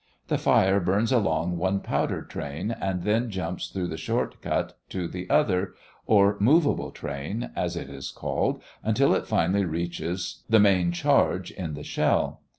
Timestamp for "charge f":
10.91-11.57